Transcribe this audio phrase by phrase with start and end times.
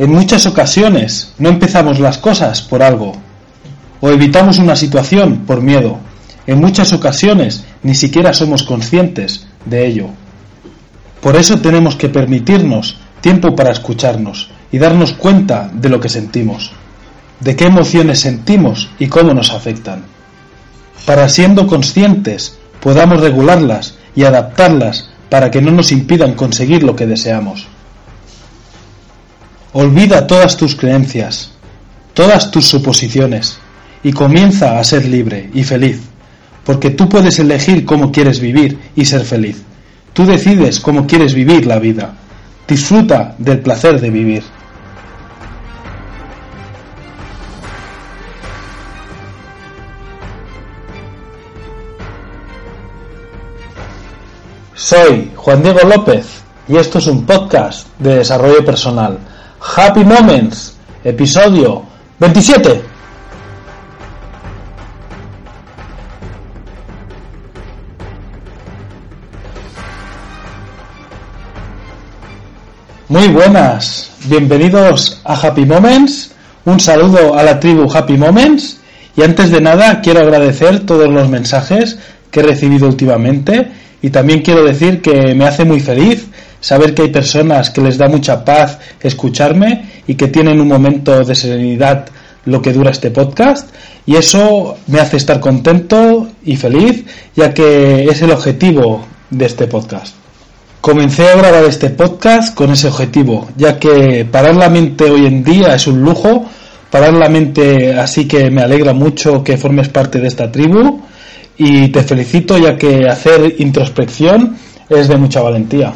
[0.00, 3.12] En muchas ocasiones no empezamos las cosas por algo,
[4.00, 5.98] o evitamos una situación por miedo.
[6.46, 10.06] En muchas ocasiones ni siquiera somos conscientes de ello.
[11.20, 16.72] Por eso tenemos que permitirnos tiempo para escucharnos y darnos cuenta de lo que sentimos,
[17.40, 20.04] de qué emociones sentimos y cómo nos afectan.
[21.04, 27.06] Para siendo conscientes podamos regularlas y adaptarlas para que no nos impidan conseguir lo que
[27.06, 27.68] deseamos.
[29.72, 31.52] Olvida todas tus creencias,
[32.12, 33.60] todas tus suposiciones
[34.02, 36.00] y comienza a ser libre y feliz,
[36.64, 39.62] porque tú puedes elegir cómo quieres vivir y ser feliz.
[40.12, 42.14] Tú decides cómo quieres vivir la vida.
[42.66, 44.42] Disfruta del placer de vivir.
[54.74, 56.26] Soy Juan Diego López
[56.66, 59.29] y esto es un podcast de desarrollo personal.
[59.60, 61.84] Happy Moments, episodio
[62.18, 62.80] 27.
[73.08, 76.30] Muy buenas, bienvenidos a Happy Moments,
[76.64, 78.80] un saludo a la tribu Happy Moments.
[79.14, 81.98] Y antes de nada quiero agradecer todos los mensajes
[82.30, 83.70] que he recibido últimamente.
[84.00, 86.29] Y también quiero decir que me hace muy feliz
[86.60, 91.24] saber que hay personas que les da mucha paz escucharme y que tienen un momento
[91.24, 92.06] de serenidad
[92.44, 93.68] lo que dura este podcast
[94.06, 97.04] y eso me hace estar contento y feliz
[97.36, 100.14] ya que es el objetivo de este podcast.
[100.80, 105.44] Comencé a grabar este podcast con ese objetivo, ya que parar la mente hoy en
[105.44, 106.46] día es un lujo,
[106.90, 111.02] parar la mente así que me alegra mucho que formes parte de esta tribu
[111.58, 114.56] y te felicito ya que hacer introspección
[114.88, 115.92] es de mucha valentía.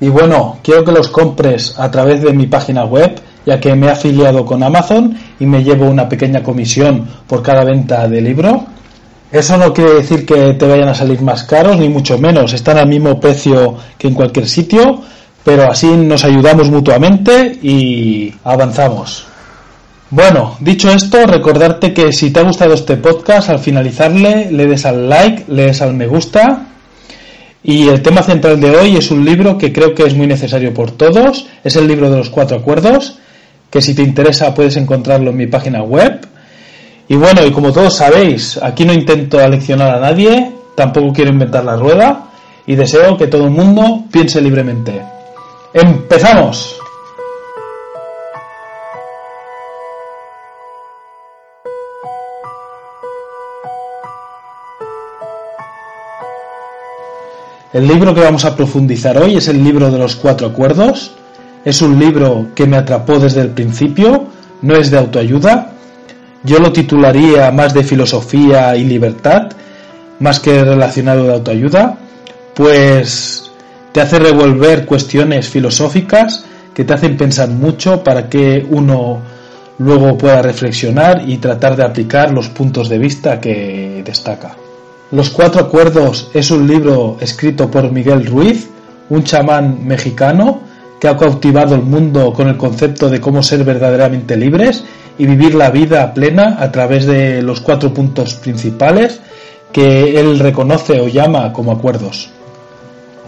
[0.00, 3.88] Y bueno, quiero que los compres a través de mi página web, ya que me
[3.88, 8.75] he afiliado con Amazon y me llevo una pequeña comisión por cada venta de libro.
[9.32, 12.78] Eso no quiere decir que te vayan a salir más caros, ni mucho menos, están
[12.78, 15.02] al mismo precio que en cualquier sitio,
[15.44, 19.26] pero así nos ayudamos mutuamente y avanzamos.
[20.10, 24.86] Bueno, dicho esto, recordarte que si te ha gustado este podcast, al finalizarle le des
[24.86, 26.66] al like, le des al me gusta.
[27.64, 30.72] Y el tema central de hoy es un libro que creo que es muy necesario
[30.72, 31.48] por todos.
[31.64, 33.18] Es el libro de los cuatro acuerdos,
[33.68, 36.24] que si te interesa puedes encontrarlo en mi página web.
[37.08, 41.64] Y bueno, y como todos sabéis, aquí no intento aleccionar a nadie, tampoco quiero inventar
[41.64, 42.30] la rueda
[42.66, 45.02] y deseo que todo el mundo piense libremente.
[45.72, 46.76] ¡Empezamos!
[57.72, 61.12] El libro que vamos a profundizar hoy es el libro de los cuatro acuerdos.
[61.62, 64.24] Es un libro que me atrapó desde el principio,
[64.62, 65.75] no es de autoayuda.
[66.46, 69.48] Yo lo titularía más de filosofía y libertad,
[70.20, 71.98] más que relacionado de autoayuda,
[72.54, 73.50] pues
[73.90, 79.20] te hace revolver cuestiones filosóficas que te hacen pensar mucho para que uno
[79.78, 84.54] luego pueda reflexionar y tratar de aplicar los puntos de vista que destaca.
[85.10, 88.68] Los Cuatro Acuerdos es un libro escrito por Miguel Ruiz,
[89.10, 90.60] un chamán mexicano
[91.00, 94.84] que ha cautivado el mundo con el concepto de cómo ser verdaderamente libres
[95.18, 99.20] y vivir la vida plena a través de los cuatro puntos principales
[99.72, 102.30] que él reconoce o llama como acuerdos.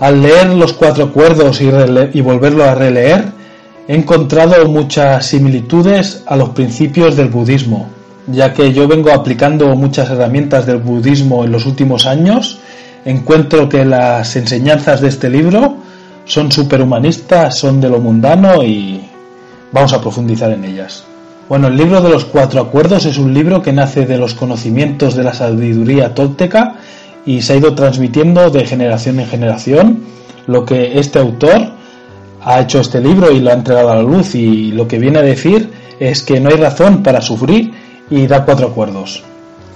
[0.00, 1.68] Al leer los cuatro acuerdos y,
[2.12, 3.24] y volverlo a releer,
[3.88, 7.88] he encontrado muchas similitudes a los principios del budismo,
[8.28, 12.60] ya que yo vengo aplicando muchas herramientas del budismo en los últimos años,
[13.04, 15.78] encuentro que las enseñanzas de este libro
[16.28, 19.00] son superhumanistas, son de lo mundano y
[19.72, 21.02] vamos a profundizar en ellas.
[21.48, 25.16] Bueno, el libro de los cuatro acuerdos es un libro que nace de los conocimientos
[25.16, 26.74] de la sabiduría tolteca
[27.24, 30.00] y se ha ido transmitiendo de generación en generación.
[30.46, 31.70] Lo que este autor
[32.42, 35.20] ha hecho este libro y lo ha entregado a la luz y lo que viene
[35.20, 37.72] a decir es que no hay razón para sufrir
[38.10, 39.22] y da cuatro acuerdos.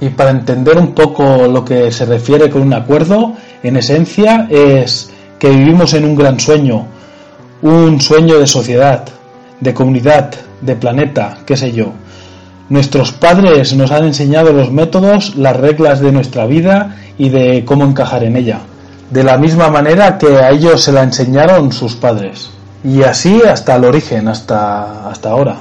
[0.03, 5.12] Y para entender un poco lo que se refiere con un acuerdo, en esencia es
[5.43, 6.87] que vivimos en un gran sueño,
[7.62, 9.03] un sueño de sociedad,
[9.59, 11.94] de comunidad, de planeta, qué sé yo.
[12.69, 17.83] Nuestros padres nos han enseñado los métodos, las reglas de nuestra vida y de cómo
[17.85, 18.61] encajar en ella.
[19.11, 22.50] de la misma manera que a ellos se la enseñaron sus padres.
[22.85, 25.56] Y así hasta el origen, hasta, hasta ahora.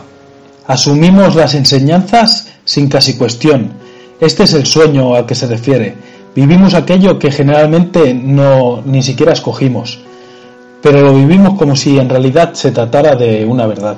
[0.68, 3.72] Asumimos las enseñanzas sin casi cuestión.
[4.20, 5.96] Este es el sueño al que se refiere.
[6.36, 10.00] Vivimos aquello que generalmente no ni siquiera escogimos,
[10.82, 13.98] pero lo vivimos como si en realidad se tratara de una verdad.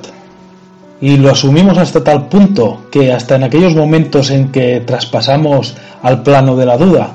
[0.99, 6.23] Y lo asumimos hasta tal punto que hasta en aquellos momentos en que traspasamos al
[6.23, 7.13] plano de la duda,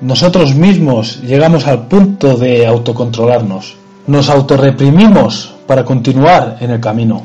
[0.00, 3.74] nosotros mismos llegamos al punto de autocontrolarnos.
[4.06, 7.22] Nos autorreprimimos para continuar en el camino.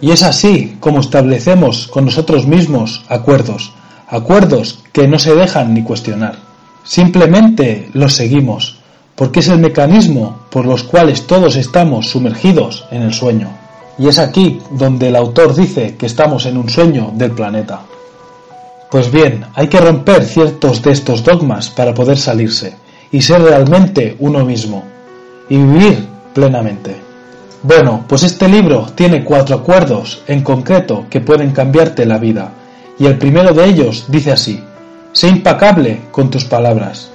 [0.00, 3.72] Y es así como establecemos con nosotros mismos acuerdos,
[4.08, 6.36] acuerdos que no se dejan ni cuestionar.
[6.84, 8.78] Simplemente los seguimos,
[9.14, 13.48] porque es el mecanismo por los cuales todos estamos sumergidos en el sueño.
[13.98, 17.80] Y es aquí donde el autor dice que estamos en un sueño del planeta.
[18.90, 22.76] Pues bien, hay que romper ciertos de estos dogmas para poder salirse
[23.10, 24.84] y ser realmente uno mismo
[25.48, 26.94] y vivir plenamente.
[27.62, 32.52] Bueno, pues este libro tiene cuatro acuerdos en concreto que pueden cambiarte la vida
[32.98, 34.62] y el primero de ellos dice así,
[35.12, 37.10] sé impacable con tus palabras.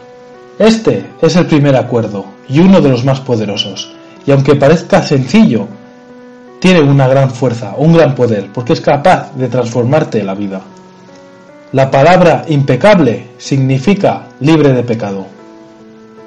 [0.60, 3.94] Este es el primer acuerdo y uno de los más poderosos,
[4.26, 5.68] y aunque parezca sencillo,
[6.60, 10.62] tiene una gran fuerza, un gran poder, porque es capaz de transformarte la vida.
[11.72, 15.26] La palabra impecable significa libre de pecado.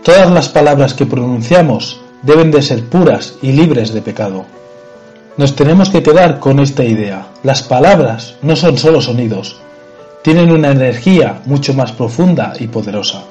[0.02, 4.44] Todas las palabras que pronunciamos deben de ser puras y libres de pecado.
[5.36, 7.26] Nos tenemos que quedar con esta idea.
[7.42, 9.56] Las palabras no son solo sonidos,
[10.22, 13.24] tienen una energía mucho más profunda y poderosa.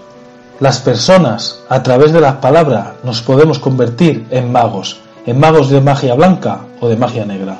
[0.59, 5.79] Las personas, a través de las palabras, nos podemos convertir en magos, en magos de
[5.79, 7.57] magia blanca o de magia negra.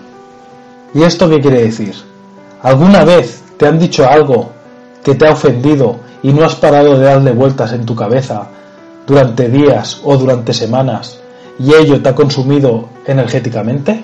[0.94, 1.96] ¿Y esto qué quiere decir?
[2.62, 4.52] ¿Alguna vez te han dicho algo
[5.06, 8.50] que te ha ofendido y no has parado de darle vueltas en tu cabeza
[9.08, 11.18] durante días o durante semanas
[11.58, 14.04] y ello te ha consumido energéticamente?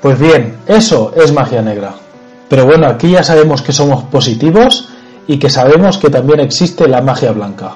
[0.00, 1.94] Pues bien, eso es magia negra.
[2.48, 4.88] Pero bueno, aquí ya sabemos que somos positivos
[5.26, 7.74] y que sabemos que también existe la magia blanca.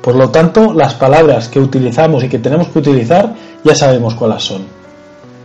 [0.00, 4.42] Por lo tanto, las palabras que utilizamos y que tenemos que utilizar ya sabemos cuáles
[4.42, 4.62] son.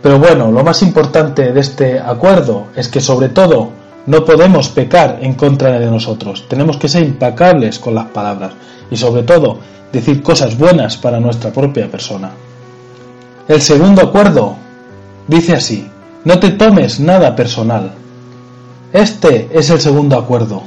[0.02, 3.70] Pero bueno, lo más importante de este acuerdo es que sobre todo
[4.06, 6.46] no podemos pecar en contra de nosotros.
[6.48, 8.52] Tenemos que ser impacables con las palabras
[8.90, 9.58] y sobre todo
[9.92, 12.30] decir cosas buenas para nuestra propia persona.
[13.48, 14.56] El segundo acuerdo
[15.30, 15.86] dice así,
[16.24, 17.92] no te tomes nada personal.
[18.92, 20.64] Este es el segundo acuerdo,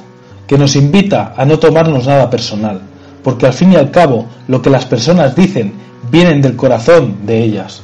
[0.47, 2.79] que nos invita a no tomarnos nada personal,
[3.23, 5.73] porque al fin y al cabo lo que las personas dicen
[6.09, 7.81] vienen del corazón de ellas.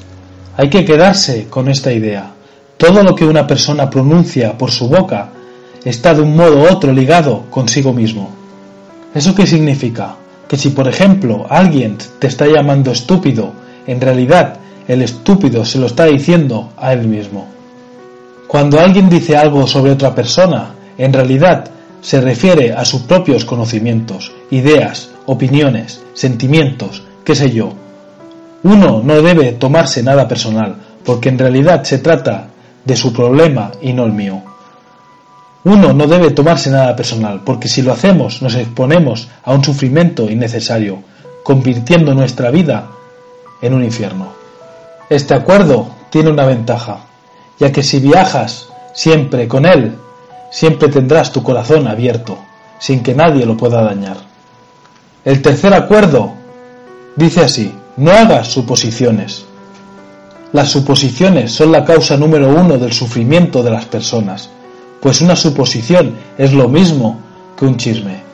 [0.55, 2.31] Hay que quedarse con esta idea.
[2.77, 5.29] Todo lo que una persona pronuncia por su boca
[5.83, 8.29] está de un modo u otro ligado consigo mismo.
[9.13, 10.15] ¿Eso qué significa?
[10.47, 13.51] Que si por ejemplo alguien te está llamando estúpido,
[13.85, 14.59] en realidad
[14.89, 17.47] el estúpido se lo está diciendo a él mismo.
[18.47, 21.69] Cuando alguien dice algo sobre otra persona, en realidad
[22.01, 27.71] se refiere a sus propios conocimientos, ideas, opiniones, sentimientos, qué sé yo.
[28.63, 32.47] Uno no debe tomarse nada personal, porque en realidad se trata
[32.83, 34.41] de su problema y no el mío.
[35.65, 40.31] Uno no debe tomarse nada personal, porque si lo hacemos nos exponemos a un sufrimiento
[40.31, 41.03] innecesario,
[41.43, 42.87] convirtiendo nuestra vida
[43.61, 44.39] en un infierno.
[45.09, 46.99] Este acuerdo tiene una ventaja,
[47.59, 49.97] ya que si viajas siempre con él,
[50.51, 52.37] siempre tendrás tu corazón abierto,
[52.79, 54.17] sin que nadie lo pueda dañar.
[55.25, 56.33] El tercer acuerdo
[57.15, 59.45] dice así, no hagas suposiciones.
[60.53, 64.49] Las suposiciones son la causa número uno del sufrimiento de las personas
[65.01, 67.19] pues una suposición es lo mismo
[67.57, 68.28] que un chisme.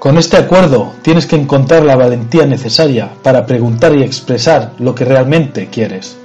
[0.00, 5.04] Con este acuerdo tienes que encontrar la valentía necesaria para preguntar y expresar lo que
[5.04, 6.16] realmente quieres.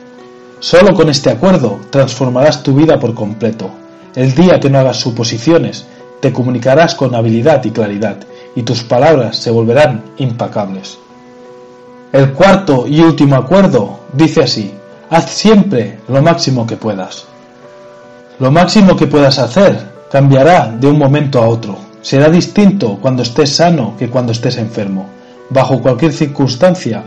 [0.62, 3.70] Solo con este acuerdo transformarás tu vida por completo.
[4.16, 5.86] El día que no hagas suposiciones,
[6.22, 8.16] te comunicarás con habilidad y claridad,
[8.56, 10.98] y tus palabras se volverán impacables.
[12.14, 14.74] El cuarto y último acuerdo dice así,
[15.10, 17.26] haz siempre lo máximo que puedas.
[18.40, 19.78] Lo máximo que puedas hacer
[20.10, 21.85] cambiará de un momento a otro.
[22.06, 25.08] Será distinto cuando estés sano que cuando estés enfermo.
[25.50, 27.02] Bajo cualquier circunstancia,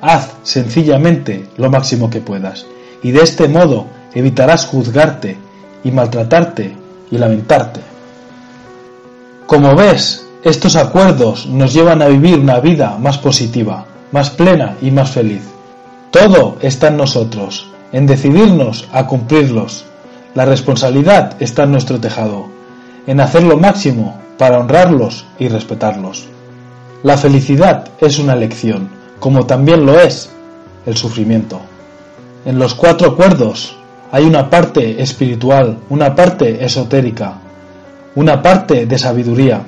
[0.00, 2.66] haz sencillamente lo máximo que puedas.
[3.04, 5.36] Y de este modo evitarás juzgarte
[5.84, 6.74] y maltratarte
[7.08, 7.82] y lamentarte.
[9.46, 14.90] Como ves, estos acuerdos nos llevan a vivir una vida más positiva, más plena y
[14.90, 15.42] más feliz.
[16.10, 19.84] Todo está en nosotros, en decidirnos a cumplirlos
[20.34, 22.48] la responsabilidad está en nuestro tejado,
[23.06, 26.26] en hacer lo máximo para honrarlos y respetarlos.
[27.02, 30.30] La felicidad es una elección, como también lo es
[30.86, 31.60] el sufrimiento.
[32.44, 33.76] En los cuatro acuerdos
[34.10, 37.34] hay una parte espiritual, una parte esotérica,
[38.14, 39.62] una parte de sabiduría,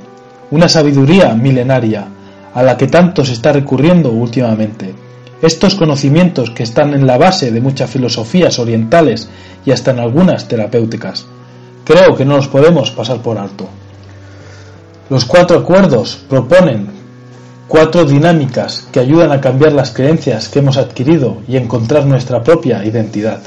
[0.50, 2.06] una sabiduría milenaria,
[2.52, 4.94] a la que tanto se está recurriendo últimamente.
[5.42, 9.28] Estos conocimientos que están en la base de muchas filosofías orientales
[9.64, 11.26] y hasta en algunas terapéuticas.
[11.85, 13.68] Creo que no los podemos pasar por alto.
[15.11, 16.88] Los cuatro acuerdos proponen
[17.68, 22.84] cuatro dinámicas que ayudan a cambiar las creencias que hemos adquirido y encontrar nuestra propia
[22.84, 23.40] identidad.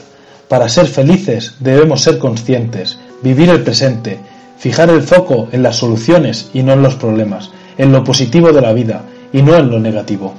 [0.48, 4.20] Para ser felices debemos ser conscientes, vivir el presente,
[4.58, 8.62] fijar el foco en las soluciones y no en los problemas, en lo positivo de
[8.62, 9.02] la vida
[9.34, 10.34] y no en lo negativo.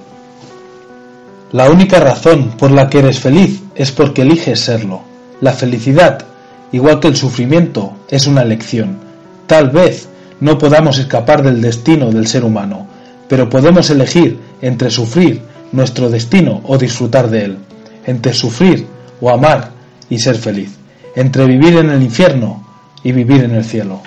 [1.51, 5.01] La única razón por la que eres feliz es porque eliges serlo.
[5.41, 6.25] La felicidad,
[6.73, 8.99] igual que el sufrimiento, es una elección.
[9.47, 10.09] Tal vez
[10.41, 12.87] no podamos escapar del destino del ser humano,
[13.29, 15.43] pero podemos elegir entre sufrir
[15.73, 17.59] nuestro destino o disfrutar de él,
[18.07, 18.87] entre sufrir
[19.21, 19.71] o amar
[20.09, 20.77] y ser feliz,
[21.15, 22.67] entre vivir en el infierno
[23.03, 24.03] y vivir en el cielo.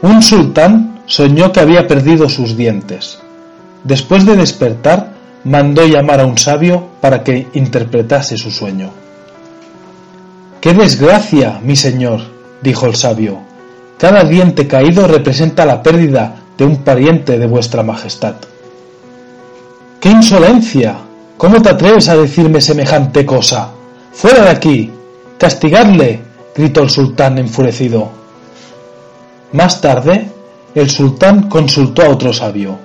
[0.00, 3.18] Un sultán soñó que había perdido sus dientes.
[3.84, 5.12] Después de despertar,
[5.44, 8.88] mandó llamar a un sabio para que interpretase su sueño.
[10.62, 12.22] ¡Qué desgracia, mi señor!
[12.62, 13.51] dijo el sabio.
[14.02, 18.34] Cada diente caído representa la pérdida de un pariente de vuestra majestad.
[20.00, 20.96] ¡Qué insolencia!
[21.36, 23.68] ¿Cómo te atreves a decirme semejante cosa?
[24.12, 24.90] ¡Fuera de aquí!
[25.38, 26.20] ¡Castigadle!
[26.52, 28.10] gritó el sultán enfurecido.
[29.52, 30.28] Más tarde,
[30.74, 32.76] el sultán consultó a otro sabio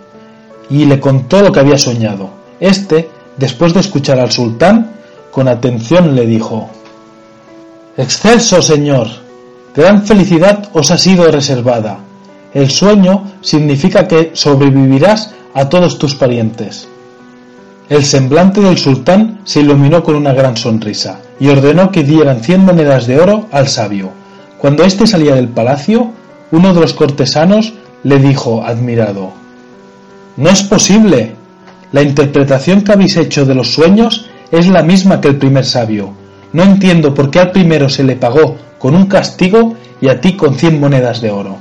[0.69, 2.29] y le contó lo que había soñado.
[2.59, 4.91] Este, después de escuchar al sultán,
[5.31, 6.69] con atención le dijo
[7.97, 9.25] Excelso, señor,
[9.77, 11.99] Gran felicidad os ha sido reservada.
[12.51, 16.87] El sueño significa que sobrevivirás a todos tus parientes.
[17.87, 22.65] El semblante del sultán se iluminó con una gran sonrisa y ordenó que dieran cien
[22.65, 24.09] monedas de oro al sabio.
[24.57, 26.09] Cuando éste salía del palacio,
[26.49, 29.33] uno de los cortesanos le dijo admirado
[30.37, 31.35] No es posible.
[31.91, 36.13] La interpretación que habéis hecho de los sueños es la misma que el primer sabio.
[36.51, 40.35] No entiendo por qué al primero se le pagó con un castigo y a ti
[40.35, 41.57] con cien monedas de oro.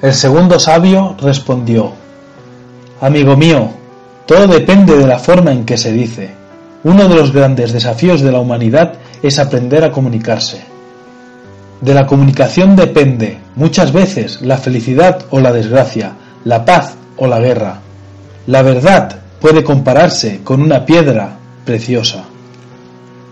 [0.00, 1.92] El segundo sabio respondió,
[3.00, 3.70] Amigo mío,
[4.26, 6.30] todo depende de la forma en que se dice.
[6.84, 10.62] Uno de los grandes desafíos de la humanidad es aprender a comunicarse.
[11.80, 16.12] De la comunicación depende, muchas veces, la felicidad o la desgracia,
[16.44, 17.80] la paz o la guerra.
[18.46, 22.24] La verdad puede compararse con una piedra preciosa.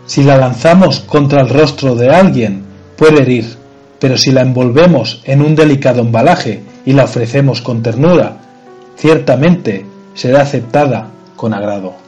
[0.06, 2.65] Si la lanzamos contra el rostro de alguien,
[2.96, 3.56] puede herir,
[3.98, 8.38] pero si la envolvemos en un delicado embalaje y la ofrecemos con ternura,
[8.96, 9.84] ciertamente
[10.14, 12.06] será aceptada con agrado.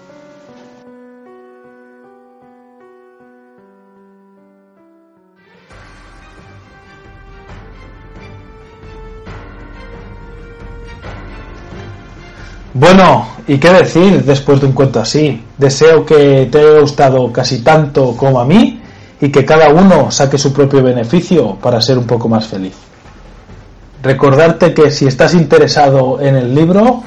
[12.74, 15.42] Bueno, ¿y qué decir después de un cuento así?
[15.58, 18.77] Deseo que te haya gustado casi tanto como a mí
[19.20, 22.74] y que cada uno saque su propio beneficio para ser un poco más feliz.
[24.02, 27.02] Recordarte que si estás interesado en el libro,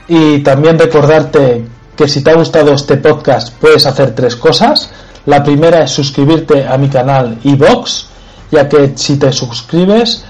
[0.08, 1.64] y también recordarte
[1.96, 4.90] que si te ha gustado este podcast puedes hacer tres cosas.
[5.26, 8.06] La primera es suscribirte a mi canal iVox,
[8.50, 10.24] ya que si te suscribes,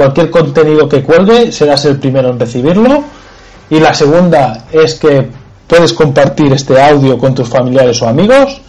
[0.00, 3.04] cualquier contenido que cuelgue serás el primero en recibirlo.
[3.68, 5.28] Y la segunda es que
[5.66, 8.62] puedes compartir este audio con tus familiares o amigos.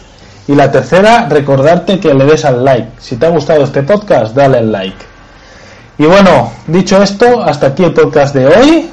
[0.46, 2.90] Y la tercera, recordarte que le des al like.
[2.98, 5.06] Si te ha gustado este podcast, dale al like.
[5.96, 8.90] Y bueno, dicho esto, hasta aquí el podcast de hoy.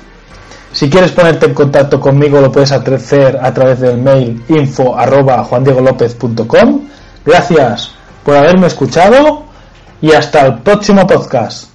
[0.72, 6.88] Si quieres ponerte en contacto conmigo lo puedes hacer a través del mail info juandiegolopez.com.
[7.25, 7.91] Gracias
[8.24, 9.43] por haberme escuchado
[10.00, 11.69] y hasta el próximo podcast.